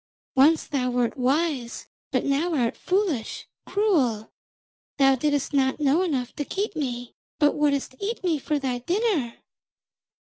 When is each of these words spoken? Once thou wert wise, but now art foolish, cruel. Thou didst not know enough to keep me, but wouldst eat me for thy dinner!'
Once 0.33 0.65
thou 0.65 0.89
wert 0.89 1.15
wise, 1.15 1.85
but 2.09 2.25
now 2.25 2.55
art 2.55 2.75
foolish, 2.75 3.45
cruel. 3.67 4.31
Thou 4.97 5.13
didst 5.13 5.53
not 5.53 5.79
know 5.79 6.01
enough 6.01 6.33
to 6.37 6.43
keep 6.43 6.75
me, 6.75 7.13
but 7.37 7.53
wouldst 7.53 7.93
eat 7.99 8.23
me 8.23 8.39
for 8.39 8.57
thy 8.57 8.79
dinner!' 8.79 9.35